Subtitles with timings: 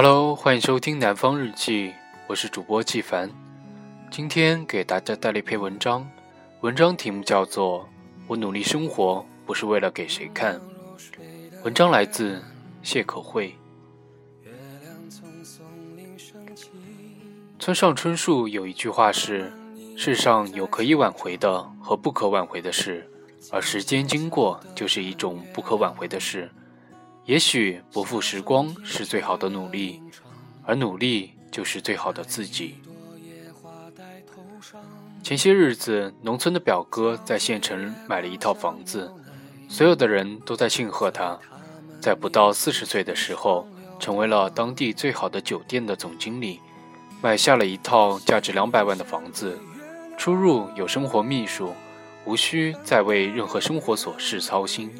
[0.00, 1.88] Hello，欢迎收听《南方日记》，
[2.28, 3.28] 我是主播季凡。
[4.12, 6.08] 今天给大家带来一篇文章，
[6.60, 7.80] 文章题目叫做
[8.28, 10.54] 《我努力生活不是为了给谁看》。
[11.64, 12.40] 文章来自
[12.80, 13.56] 谢可慧。
[17.58, 19.52] 村上春树有一句话是
[19.98, 23.04] ：“世上有可以挽回的和不可挽回的事，
[23.50, 26.48] 而时间经过就是一种不可挽回的事。”
[27.28, 30.00] 也许不负时光是最好的努力，
[30.64, 32.76] 而努力就是最好的自己。
[35.22, 39.12] 前些日子，农村的表哥在县城买了一套房子，
[39.68, 41.38] 所有的人都在庆贺他，
[42.00, 43.68] 在不到四十岁的时候，
[44.00, 46.58] 成为了当地最好的酒店的总经理，
[47.20, 49.58] 买下了一套价值两百万的房子，
[50.16, 51.74] 出入有生活秘书，
[52.24, 54.90] 无需再为任何生活琐事操心。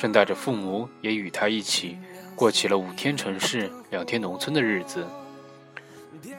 [0.00, 1.98] 顺带着父母也与他一起
[2.34, 5.06] 过起了五天城市两天农村的日子。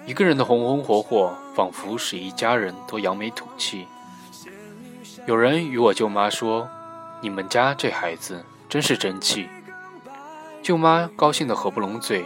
[0.03, 3.85] 一个人的红红火火，仿佛使一家人都扬眉吐气。
[5.27, 6.67] 有人与我舅妈说
[7.21, 9.47] ：“你们家这孩子真是争气。”
[10.63, 12.25] 舅妈高兴得合不拢嘴。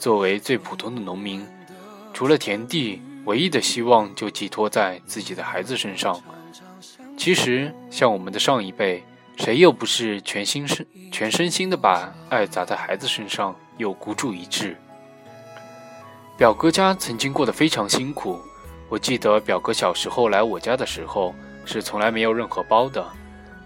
[0.00, 1.46] 作为最普通的农民，
[2.12, 6.20] 除了田地，唯一的希望就寄托在自己的孩子身上。
[7.16, 9.04] 其实，像我们的上一辈。
[9.42, 14.76] 谁又不是全心身全身心的把爱砸在孩子身上，又孤注一掷？
[16.38, 18.40] 表哥家曾经过得非常辛苦。
[18.88, 21.34] 我记得表哥小时候来我家的时候，
[21.64, 23.04] 是从来没有任何包的，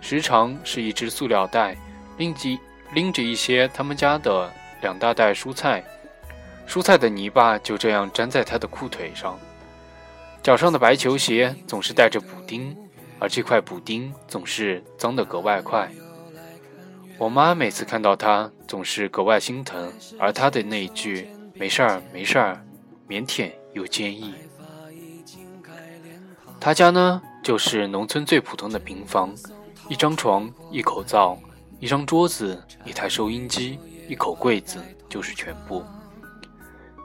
[0.00, 1.76] 时常是一只塑料袋，
[2.16, 2.58] 拎着
[2.94, 5.84] 拎着一些他们家的两大袋蔬菜，
[6.66, 9.38] 蔬菜的泥巴就这样粘在他的裤腿上，
[10.42, 12.74] 脚上的白球鞋总是带着补丁。
[13.18, 15.90] 而这块补丁总是脏得格外快。
[17.18, 22.62] 我妈每次看到它，总是格外心疼，而他的那一句“没事儿，没事儿”，
[23.08, 24.34] 腼腆又坚毅。
[26.60, 29.34] 他家呢，就是农村最普通的平房，
[29.88, 31.38] 一张床，一口灶，
[31.80, 33.78] 一张桌子，一台收音机，
[34.08, 34.78] 一口柜子，
[35.08, 35.82] 就是全部。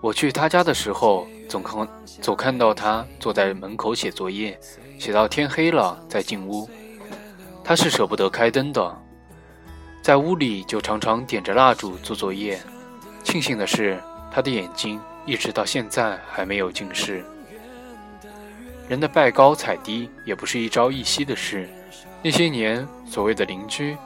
[0.01, 1.87] 我去他家的时候，总看
[2.21, 4.59] 总看到他坐在门口写作业。
[4.97, 6.69] 写到天黑了再进屋，
[7.63, 9.01] 他是舍不得开灯的，
[10.03, 12.59] 在屋里就常常点着蜡烛做作业。
[13.23, 13.99] 庆幸的是，
[14.31, 17.23] 他的眼睛一直到现在还没有近视。
[18.87, 21.67] 人的拜高踩低也不是一朝一夕的事。
[22.21, 23.97] 那些年，所谓的邻居，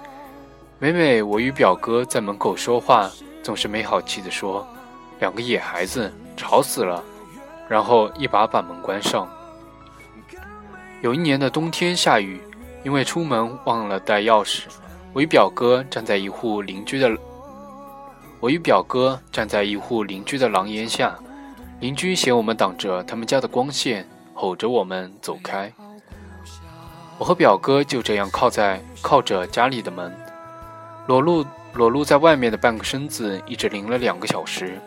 [0.79, 3.11] 每每我与表哥在门口说话，
[3.43, 4.65] 总是没好气地说
[5.19, 7.03] ：“两个野孩子，吵死了。”
[7.67, 9.27] 然后一把把门关上。
[11.01, 12.39] 有一年的冬天下雨，
[12.83, 14.65] 因为出门忘了带钥匙，
[15.13, 17.09] 我与表哥站在一户邻居的
[18.39, 21.15] 我与表哥站在一户邻居的廊檐下，
[21.79, 25.71] 邻居嫌我们挡着他们家的光线，吼着我们走开。
[27.17, 30.15] 我和表哥就这样靠在靠着家里的门，
[31.07, 31.43] 裸露
[31.73, 34.79] 裸露在外面的半个身子，一直淋了两个小时。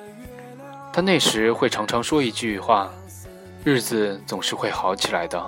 [0.99, 2.91] 他那时会常常说一句话
[3.63, 5.41] ：“日子总是会好起来的。”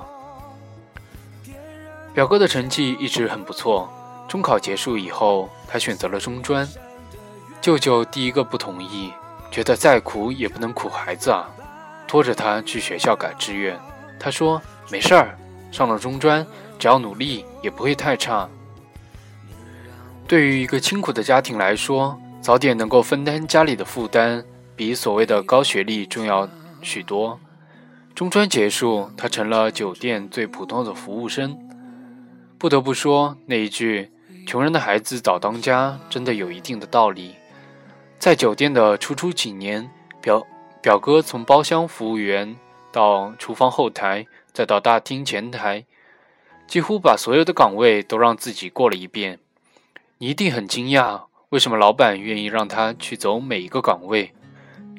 [2.14, 3.92] 表哥的成绩一直很不错，
[4.28, 6.64] 中考结束以后，他选择了中专。
[7.60, 9.12] 舅舅第一个不同意，
[9.50, 11.50] 觉得再苦也不能苦孩子啊，
[12.06, 13.76] 拖着他去学校改志愿。
[14.20, 15.36] 他说：“没事儿，
[15.72, 16.46] 上了中专，
[16.78, 18.48] 只要努力也不会太差。”
[20.28, 24.44] 对于一个清苦的家庭来说，早点能够分担家里的负担，
[24.80, 26.48] 比所谓的高学历重要
[26.80, 27.38] 许多。
[28.14, 31.54] 中专结束，他成了酒店最普通的服务生。
[32.56, 34.10] 不得不说，那一句
[34.48, 37.34] “穷人的孩子早当家”真的有一定的道理。
[38.18, 39.90] 在酒店的初出几年，
[40.22, 40.46] 表
[40.80, 42.56] 表哥从包厢服务员
[42.90, 45.84] 到厨房后台，再到大厅前台，
[46.66, 49.40] 几乎把所有的岗位都让自己过了一遍。
[50.16, 54.32] 你一定很惊讶，为什么老板愿意让他去走每一个岗位？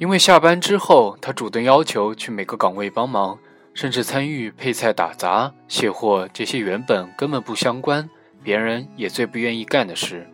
[0.02, 3.38] 因为下班之后，他主动要求去每个岗位帮忙。
[3.74, 8.10] 甚至参与配菜、打杂、卸货这些原本根本不相关、
[8.44, 10.28] 别人也最不愿意干的事。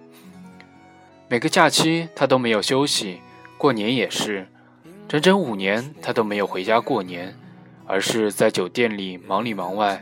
[1.28, 3.20] 每个假期他都没有休息，
[3.56, 4.48] 过年也是，
[5.08, 7.38] 整整五年他都没有回家过年，
[7.86, 10.02] 而是在酒店里忙里忙外。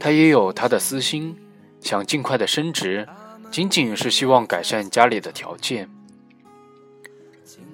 [0.00, 1.36] 他也有他的私心，
[1.80, 3.06] 想尽快的升职，
[3.50, 5.90] 仅仅是希望改善家里的条件。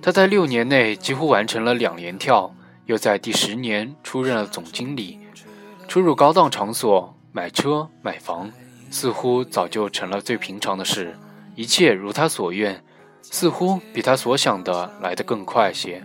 [0.03, 2.55] 他在六年内几乎完成了两连跳。
[2.87, 5.17] 又在第十年出任了总经理，
[5.87, 8.51] 出入高档场所、买车买房，
[8.91, 11.17] 似乎早就成了最平常的事。
[11.55, 12.83] 一切如他所愿，
[13.23, 16.05] 似乎比他所想的来得更快些。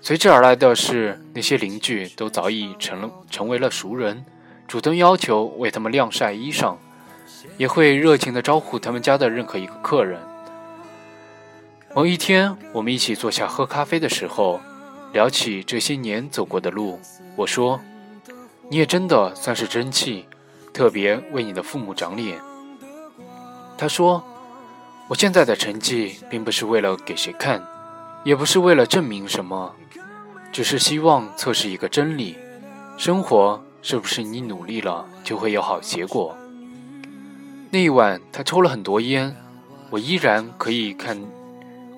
[0.00, 4.24] 随之而来的是，那些邻居都早已成了成为了熟人，
[4.66, 6.76] 主动要求为他们晾晒衣裳，
[7.58, 10.18] 也会热情地招呼他们家的任何一个客人。
[11.96, 14.60] 某一天，我们一起坐下喝咖啡的时候，
[15.14, 17.00] 聊起这些年走过的路，
[17.36, 17.80] 我说
[18.68, 20.26] ：“你也真的算是争气，
[20.74, 22.38] 特别为你的父母长脸。”
[23.78, 24.22] 他说
[25.08, 27.66] ：“我现在的成绩并不是为了给谁看，
[28.24, 29.74] 也不是为了证明什么，
[30.52, 32.36] 只是希望测试一个真理：
[32.98, 36.36] 生活是不是你努力了就会有好结果？”
[37.72, 39.34] 那一晚，他抽了很多烟，
[39.88, 41.18] 我依然可以看。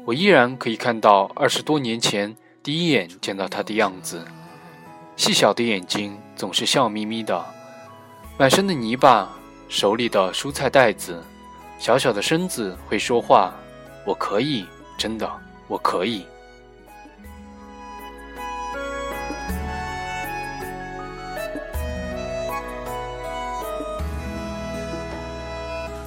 [0.08, 4.24] 我依然可以看到二十多年前第一眼见到他的样子，
[5.16, 7.44] 细小的眼睛总是笑眯眯的，
[8.38, 9.28] 满身的泥巴，
[9.68, 11.22] 手里的蔬菜袋子，
[11.78, 13.52] 小小的身子会说话，
[14.06, 14.64] 我可以，
[14.96, 15.30] 真的，
[15.66, 16.24] 我可以。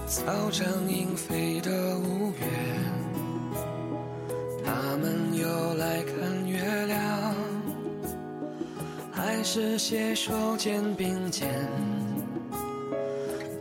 [0.07, 1.69] 草长莺飞的
[9.43, 11.49] 是携手肩并肩？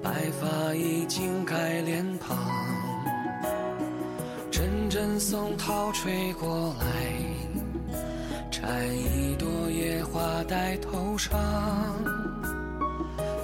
[0.03, 0.11] 白
[0.41, 2.37] 发已经盖脸庞，
[4.51, 6.87] 阵阵松涛吹过来，
[8.51, 11.39] 摘一朵野花戴头上，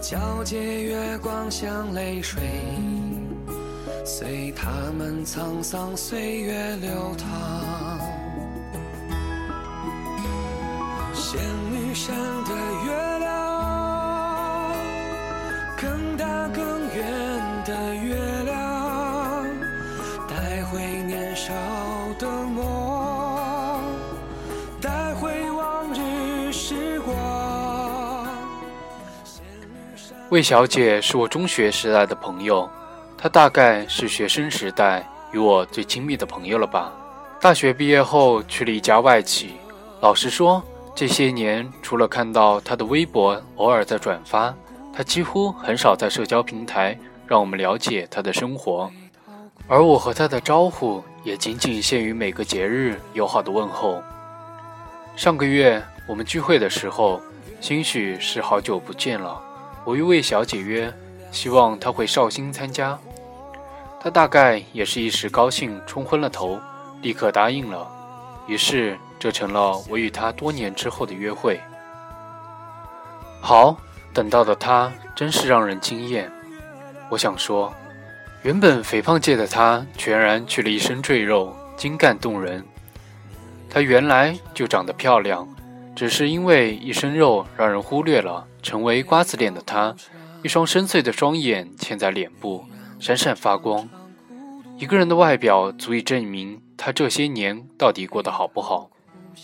[0.02, 2.42] 皎洁月光像泪水。
[4.04, 7.95] 随他们沧桑岁月流淌，
[30.36, 32.68] 魏小姐是我中学时代的朋友。
[33.16, 35.02] 她大概是学生时代
[35.32, 36.92] 与我最亲密的朋友了吧。
[37.40, 39.54] 大学毕业后去了一家外企。
[40.02, 40.62] 老实说，
[40.94, 44.54] 这些年除了看到她的微博偶尔在转发，
[44.92, 46.94] 她几乎很少在社交平台
[47.26, 48.90] 让我们了解她的生活。
[49.66, 54.02] 而我和她的招呼也仅仅限于每个节日友好的问候。
[55.16, 57.22] 上个月我们聚会的时候，
[57.58, 59.40] 兴许是好久不见了，
[59.86, 60.92] 我与魏小姐约。
[61.32, 62.98] 希望她会绍兴参加，
[64.00, 66.58] 她大概也是一时高兴冲昏了头，
[67.02, 67.86] 立刻答应了。
[68.46, 71.60] 于是这成了我与她多年之后的约会。
[73.42, 73.76] 好，
[74.14, 76.30] 等到的她真是让人惊艳。
[77.10, 77.74] 我想说，
[78.42, 82.64] 原本肥胖界的她，全然去了一身赘肉，精干动人。
[83.68, 85.46] 她原来就长得漂亮，
[85.94, 89.94] 只是因为一身肉让人忽略了，成为瓜子脸的他。
[90.42, 92.64] 一双深邃的双眼嵌在脸部，
[92.98, 93.88] 闪闪发光。
[94.76, 98.90] 一个人的外表足以证明他这些年到底过得好不好。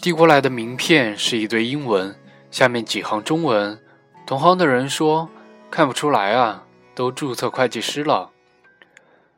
[0.00, 2.16] 递过来的名片是一堆英文，
[2.50, 3.78] 下面几行中文。
[4.26, 5.28] 同行的人说
[5.70, 8.30] ：“看不出来啊，都注册会计师了。”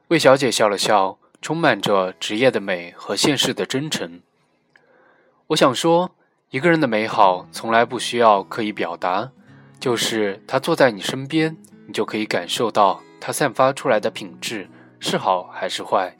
[0.08, 4.22] 魏小姐笑了笑，充满着职业的美和现实的真诚。
[5.48, 6.12] 我想说，
[6.48, 9.30] 一个人的美好从来不需要刻意表达。
[9.84, 11.54] 就是他坐在你身边，
[11.86, 14.66] 你就可以感受到他散发出来的品质
[14.98, 16.16] 是好还是坏。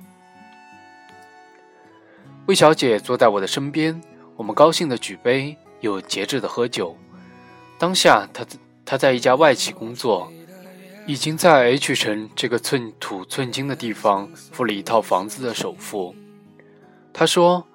[2.44, 3.98] 魏小姐坐在我的身边，
[4.36, 6.94] 我们高兴的举杯，又节制的喝酒。
[7.78, 8.44] 当下，她
[8.84, 10.30] 她在一家外企工作，
[11.06, 16.14] 已经在 H 城这个寸土寸金的地方付了一套房子的首付。
[17.14, 17.66] 她说，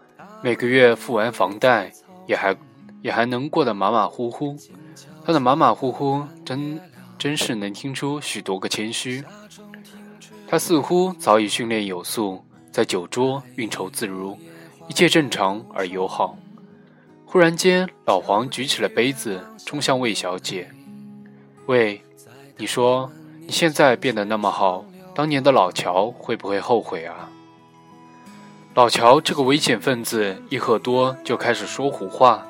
[0.43, 1.91] 每个月付完房贷，
[2.27, 2.55] 也还
[3.01, 4.55] 也还能过得马马虎虎。
[5.25, 6.79] 他的马马虎虎，真
[7.18, 9.24] 真是能听出许多个谦虚。
[10.48, 14.38] 他似乎早已训练有素，在酒桌运筹自如，
[14.88, 16.36] 一切正常而友好。
[17.25, 20.68] 忽然间，老黄举起了杯子，冲向魏小姐
[21.68, 22.01] ：“喂，
[22.58, 27.29] 你说你现在变得那么好，当年的老乔会不会后悔啊？”
[28.74, 32.44] 老乔这个危险分子，一喝多就开始说胡话。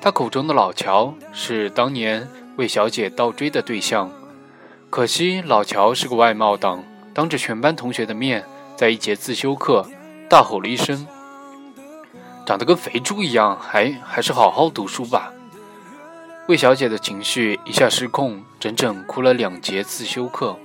[0.00, 4.10] 他口中的老乔是当年魏小姐倒追的对象，
[4.88, 8.44] 可惜老乔是个外貌党，当着全班同学的面，
[8.76, 9.86] 在一节自修课
[10.30, 11.06] 大吼了一声
[12.46, 15.32] ：“长得跟肥猪一样，还还是好好读书吧。”
[16.46, 20.56] 魏小姐的情绪一下失控，整整哭了两节自修课，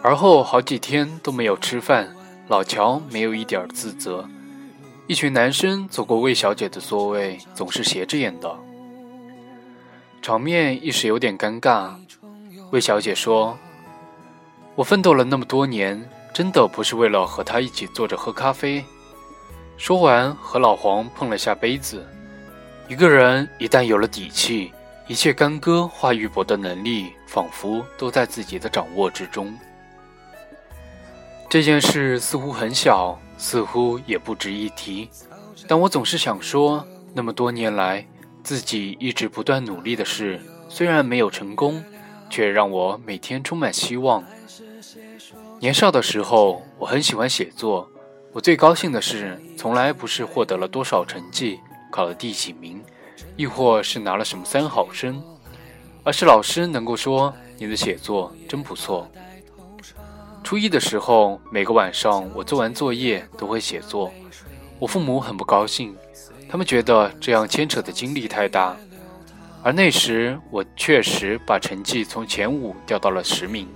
[0.00, 2.14] 而后好几天都没有吃饭。
[2.46, 4.28] 老乔没有一点自责，
[5.06, 8.58] 一群男生走过魏小姐的座位，总是斜着眼的，
[10.22, 11.90] 场面一时有点尴尬。
[12.70, 13.56] 魏小姐说
[14.74, 18.82] ：“我奋斗了那么多年，真的不是为了和他一起坐着喝咖啡。”
[19.76, 22.02] 说完，和老黄碰了下杯子。
[22.88, 24.72] 一个人一旦有了底气，
[25.06, 29.54] 一切干戈化玉帛的能力，仿佛都在自己的掌握之中。
[31.50, 35.08] 这件事似乎很小，似乎也不值一提，
[35.66, 38.06] 但我总是想说，那么多年来
[38.42, 41.82] 自己一直不断努力的事，虽然没有成功，
[42.30, 44.24] 却让我每天充满希望。
[45.60, 47.90] 年少的时候，我很喜欢写作，
[48.32, 51.58] 我最高兴的事，从来不是获得了多少成绩，
[51.90, 52.82] 考了第几名，
[53.36, 55.22] 亦或是拿了什么三好生，
[56.02, 59.08] 而是老师能够说你的写作真不错。
[60.44, 64.12] 初一的时候，每个晚上我做完作业都会写作。
[64.78, 65.96] 我父母很不高兴，
[66.50, 68.76] 他们觉得这样牵扯的精力太大。
[69.62, 73.66] 而那时我确实把成绩从前五掉到了十名，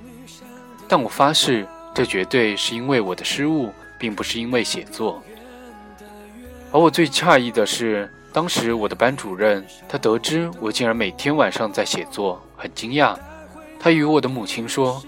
[0.86, 5.22] 但我发誓，这绝对是因为我的失误，并不是因为写作。
[6.70, 13.16] 而我最诧异的是，当时我的班主任，他得知我竟然每天晚上在写作，很惊讶。
[13.80, 15.02] 他与我的母亲说。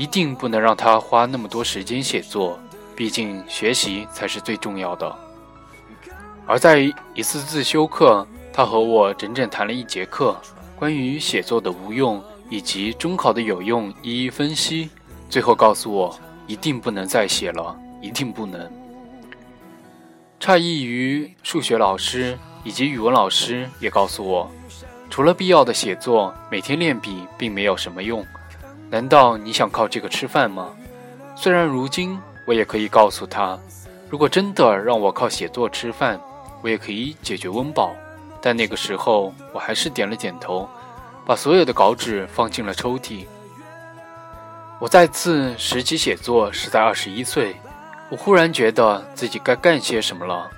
[0.00, 2.58] 一定不能让他花那么多时间写作，
[2.96, 5.14] 毕竟学习才是最重要的。
[6.46, 10.40] 而在一次自修课，他和我整整谈了一节课，
[10.74, 14.88] 关于写作的无用以及中考的有用，一一分析。
[15.28, 18.72] 最后告诉我，一定不能再写了，一定不能。
[20.40, 24.50] 诧异于数学老师以及语文老师也告诉我，
[25.10, 28.24] 除了必要的写作，每天练笔并没有什么用。
[28.90, 30.74] 难道你想靠这个吃饭吗？
[31.36, 33.56] 虽然如今我也可以告诉他，
[34.08, 36.20] 如果真的让我靠写作吃饭，
[36.60, 37.92] 我也可以解决温饱。
[38.42, 40.68] 但那个时候，我还是点了点头，
[41.24, 43.26] 把所有的稿纸放进了抽屉。
[44.80, 47.54] 我再次拾起写作是在二十一岁，
[48.10, 50.50] 我忽然觉得自己该干些什么了，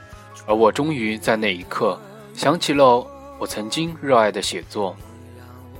[0.46, 2.00] 而我终于在那一刻
[2.34, 3.06] 想起了
[3.38, 4.96] 我曾经热爱的写作。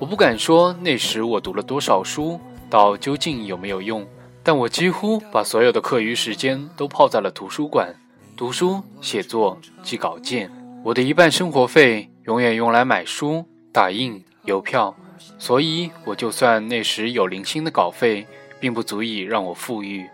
[0.02, 4.04] 我不敢说那时我读了多少书，到究竟有没有用，
[4.42, 7.94] 但我几乎把所有的课余时间都泡在了图书馆，
[8.36, 10.50] 读书、写作、寄稿件。
[10.82, 14.92] 我的一半生活费永远用来买书、打印、邮票，
[15.38, 18.26] 所以我就算那时有零星的稿费，
[18.58, 20.04] 并不足以让我富裕。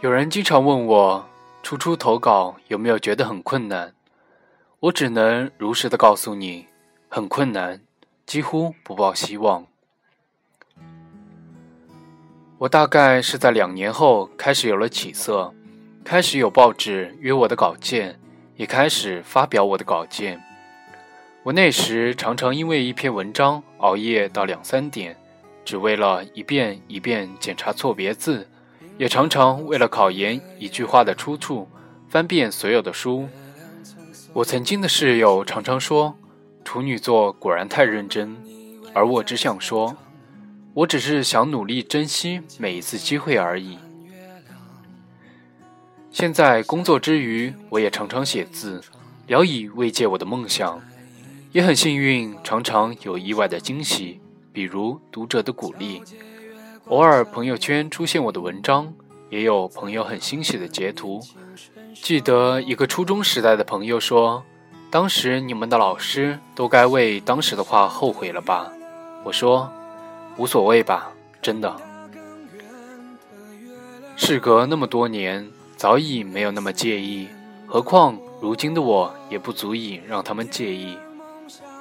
[0.00, 1.24] 有人经常问我，
[1.62, 3.92] 初初投稿有没有觉得很困难？
[4.80, 6.66] 我只能如实的告诉你，
[7.08, 7.80] 很困难。
[8.28, 9.66] 几乎不抱希望。
[12.58, 15.54] 我大概是在两年后开始有了起色，
[16.04, 18.20] 开始有报纸约我的稿件，
[18.56, 20.38] 也开始发表我的稿件。
[21.42, 25.16] 我那时常常因为一篇文章熬夜到两三点，
[25.64, 28.46] 只为了一遍一遍检查错别字，
[28.98, 31.66] 也常常为了考研一句话的出处，
[32.10, 33.26] 翻遍所有的书。
[34.34, 36.14] 我曾经的室友常常说。
[36.68, 38.36] 处女座果然太认真，
[38.92, 39.96] 而我只想说，
[40.74, 43.78] 我只是想努力珍惜每一次机会而已。
[46.10, 48.82] 现在工作之余，我也常常写字，
[49.26, 50.78] 聊以慰藉我的梦想。
[51.52, 54.20] 也很幸运，常常有意外的惊喜，
[54.52, 56.02] 比如读者的鼓励。
[56.88, 58.92] 偶尔朋友圈出现我的文章，
[59.30, 61.18] 也有朋友很欣喜的截图。
[61.94, 64.44] 记得一个初中时代的朋友说。
[64.90, 68.72] 当时你们的老师都该为当时的话后悔了吧？
[69.22, 69.70] 我说，
[70.38, 71.76] 无所谓吧，真的。
[74.16, 77.28] 事隔那么多年，早已没有那么介意，
[77.66, 80.96] 何况如今的我也不足以让他们介意。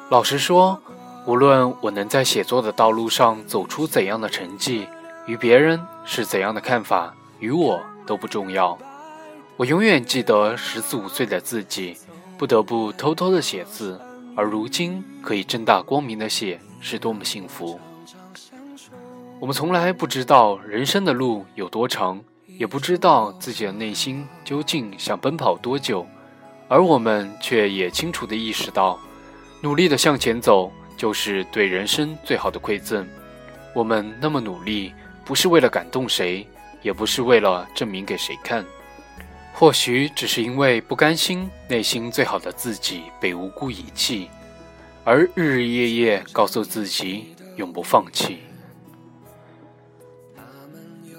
[0.10, 0.78] 老实说，
[1.26, 4.86] 无论我能在写作的道路上走出怎样的成绩，
[5.26, 8.78] 与别人是怎样的看法，与我都不重要。
[9.56, 11.98] 我永远记得十四五岁的自己。
[12.38, 14.00] 不得不偷偷的写字，
[14.36, 17.80] 而如今可以正大光明的写，是多么幸福。
[19.40, 26.06] 我们从来不知道人生的路有多长，也不知道自己的内心究竟想奔跑多久，
[26.68, 29.00] 而我们却也清楚的意识到，
[29.62, 33.08] 努力的向前走就是对人生最好的馈赠。
[33.74, 34.94] 我们那么努力，
[35.26, 36.48] 不是为了感动谁，
[36.84, 38.64] 也不是为了证明给谁看。
[39.60, 44.30] 或许只是因为不甘心内心最好的自己被无辜遗弃
[45.04, 48.38] 而日日夜夜告诉自己永不放弃。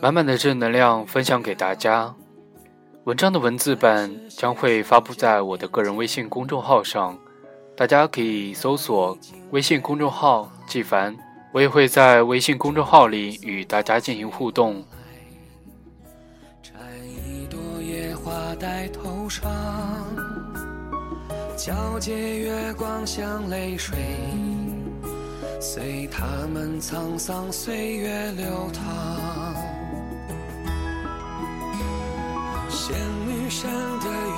[0.00, 2.14] 满满的正能量分享给大家
[3.02, 7.18] 文章的文字版将会发布在我的个人微信公众号上
[7.76, 9.18] 大家可以搜索
[9.50, 11.16] 微信公众号纪凡
[11.52, 14.84] 我也会在微信公众号里与大家进行互动。
[18.58, 19.48] 戴头上，
[21.56, 23.96] 皎洁月光像泪水，
[25.60, 28.82] 随他们沧桑岁月流淌。
[32.68, 32.96] 仙
[33.28, 34.10] 女山的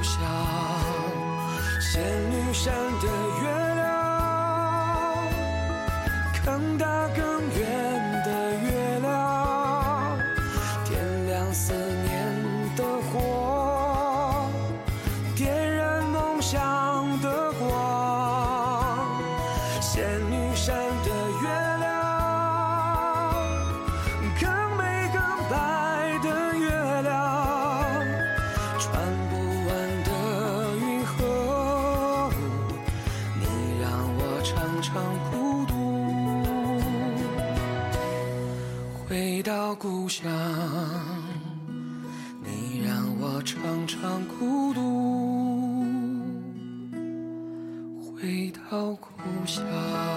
[0.00, 0.04] 故
[1.78, 3.06] 仙女山的
[3.42, 3.84] 月亮
[6.42, 6.78] 看
[39.74, 40.28] 故乡
[42.42, 44.80] 你让我常常孤独
[48.16, 50.09] 回到故乡。